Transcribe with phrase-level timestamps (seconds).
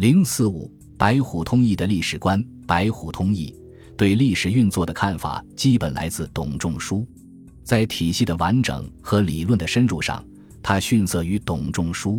[0.00, 3.54] 零四五白虎通义的历史观，白虎通义
[3.98, 7.06] 对历史运作的看法基本来自董仲舒，
[7.62, 10.24] 在体系的完整和理论的深入上，
[10.62, 12.18] 他逊色于董仲舒，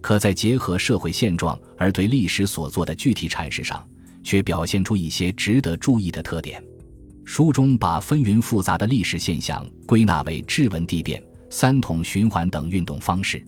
[0.00, 3.86] 可在结合社会现状而对历史所做的具体阐释上，
[4.24, 6.64] 却表现出一些值得注意的特点。
[7.26, 13.44] 书中把纷纭复杂的历史现象归纳为质文地变、三统循环等运动方式，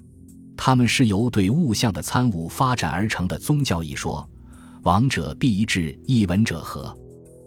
[0.64, 4.24] 他们是由对物象的参悟发展而成的宗教一说。
[4.84, 6.96] 王者必一致，一文者和，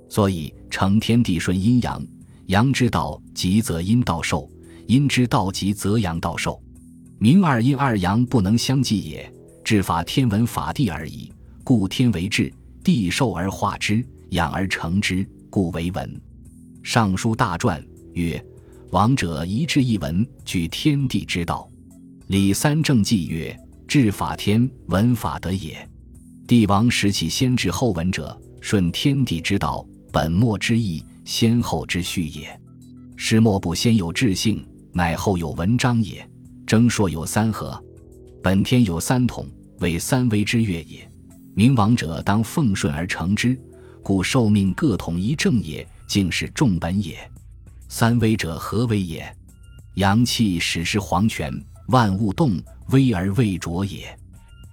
[0.09, 2.05] 所以成天地顺阴阳，
[2.47, 4.49] 阳之道极则阴道寿，
[4.87, 6.61] 阴之道极则阳道寿。
[7.17, 11.31] 明二阴二阳不能相济也，治法天文法地而已。
[11.63, 12.53] 故天为治，
[12.84, 16.21] 地受而化之，养而成之，故为文。
[16.84, 18.45] 尚书大传曰
[18.91, 21.65] ：“王者一治一文，举天地之道。”
[22.27, 23.55] 李三正纪曰
[23.88, 25.88] ：“治法天文法德也。
[26.48, 32.59] 帝王时起先治后文者，顺天地之道，本末之意，先后之序也。
[33.15, 36.27] 师莫不先有志性，乃后有文章也。
[36.65, 37.79] 征朔有三合，
[38.41, 39.48] 本天有三统，
[39.79, 41.07] 为三威之月也。
[41.53, 43.55] 明王者当奉顺而成之，
[44.01, 47.18] 故受命各统一正也。”竟是重本也。
[47.90, 49.26] 三威者何为也？
[49.96, 51.51] 阳气始是黄泉，
[51.87, 54.17] 万物动，微而未着也。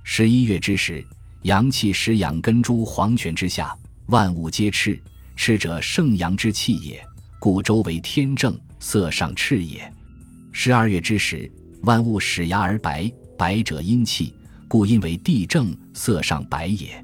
[0.03, 1.05] 十一月之时，
[1.43, 5.01] 阳气始养根诸黄泉之下，万物皆赤。
[5.35, 7.05] 赤者盛阳之气也，
[7.39, 9.91] 故周为天正，色上赤也。
[10.53, 11.51] 十二月之时，
[11.83, 14.35] 万物始芽而白，白者阴气，
[14.69, 17.03] 故阴为地正，色上白也。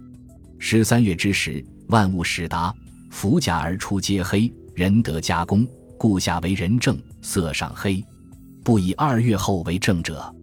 [0.59, 2.75] 十三月之时，万物始达。
[3.11, 8.05] 伏甲而出皆黑，人得加工，故下为人正，色上黑。
[8.63, 10.35] 不以二月后为正者，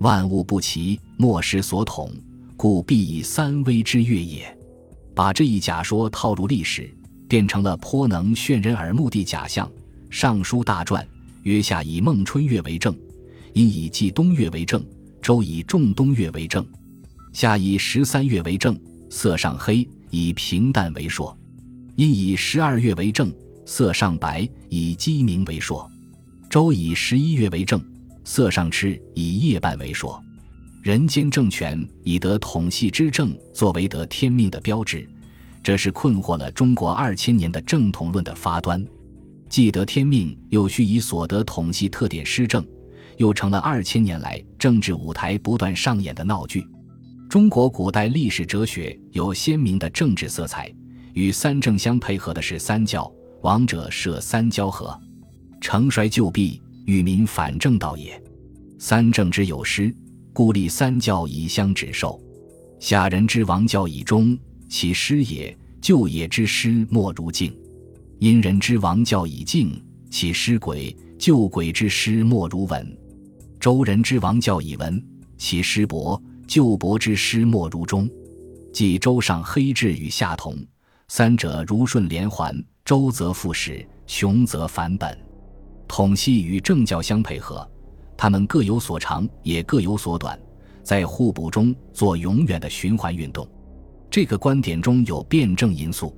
[0.00, 2.12] 万物不齐，莫失所统，
[2.56, 4.56] 故必以三威之月也。
[5.14, 6.92] 把这一假说套入历史，
[7.28, 9.70] 变成了颇能炫人耳目的假象。
[10.08, 11.06] 尚书大传
[11.44, 12.96] 曰：夏以孟春月为正，
[13.52, 14.84] 因以季冬月为正，
[15.22, 16.66] 周以仲冬月为正。
[17.32, 18.76] 夏以十三月为正，
[19.08, 21.36] 色上黑，以平淡为说。
[21.94, 23.32] 因以十二月为正，
[23.66, 25.88] 色上白；以鸡鸣为说。
[26.50, 27.80] 周以十一月为正，
[28.24, 30.20] 色上赤；以夜半为说。
[30.82, 35.08] 人间政权以得统系之政作为得天命的标志，
[35.62, 38.84] 这是困惑了中国二千年的正统论的发端。
[39.48, 42.66] 既得天命，又需以所得统系特点施政，
[43.16, 46.66] 又成了二千年来政治舞台不断上演的闹剧。
[47.28, 50.68] 中国古代历史哲学有鲜明的政治色彩。
[51.12, 53.08] 与三正相配合的是三教，
[53.42, 54.98] 王者设三交合，
[55.60, 58.20] 成衰救弊，与民反正道也。
[58.78, 59.94] 三正之有失，
[60.32, 62.20] 故立三教以相止受。
[62.78, 64.36] 下人之王教以忠，
[64.68, 67.54] 其师也；救也之师莫如敬。
[68.18, 69.70] 殷人之王教以敬，
[70.10, 72.98] 其师鬼；救鬼之师莫如文。
[73.58, 75.02] 周人之王教以文，
[75.36, 78.08] 其师伯；救伯之师莫如忠。
[78.72, 80.56] 即周上黑质与下同。
[81.08, 85.29] 三者如顺连环，周则复始，穷则返本。
[85.90, 87.68] 统系与政教相配合，
[88.16, 90.38] 他们各有所长，也各有所短，
[90.84, 93.46] 在互补中做永远的循环运动。
[94.08, 96.16] 这个观点中有辩证因素。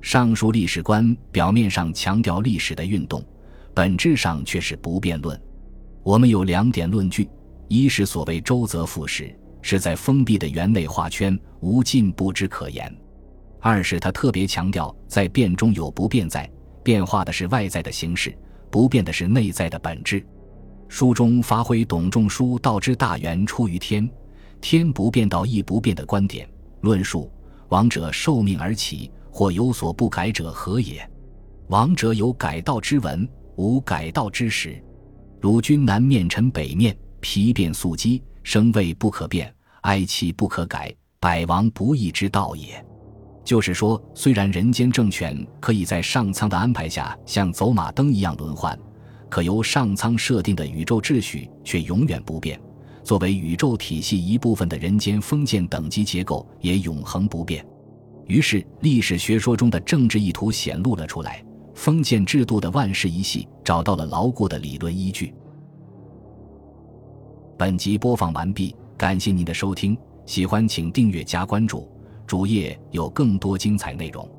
[0.00, 3.20] 上述历史观表面上强调历史的运动，
[3.74, 5.38] 本质上却是不辩论。
[6.04, 7.28] 我们有两点论据：
[7.66, 12.96] 一是所谓周则复始，是在封闭的园内画圈，无进步之可言。
[13.58, 16.48] 二是他特别强调，在变中有不变在，
[16.84, 18.32] 变化的是外在的形式，
[18.70, 20.24] 不变的是内在的本质。
[20.88, 24.08] 书中发挥董仲舒“道之大源出于天，
[24.60, 26.48] 天不变道亦不变”的观点，
[26.80, 27.30] 论述
[27.68, 31.06] 王者受命而起，或有所不改者何也？
[31.68, 34.82] 王者有改道之文，无改道之实。
[35.40, 42.82] 如君南面臣北面，皮变素肌，生位不可变，哀戚不可改，百王不义之道也。
[43.48, 48.78] 就是说，虽然人间政权可以在上苍的安排下像走马灯一样轮换，
[49.30, 52.60] 可由上苍设定的宇宙秩序却永远不变。
[53.02, 57.66] 作为宇宙体系一部分的人间封建等级结构也永恒不变。
[58.26, 61.42] 于是，历史学说中的政治意图显露了出来，
[61.72, 65.32] 封建制度的万世一系找到了牢固的理论依据。
[67.56, 69.96] 本集播放完毕，感谢您的收听，
[70.26, 71.90] 喜欢请订阅加关注。
[72.28, 74.37] 主页有更多精彩内容。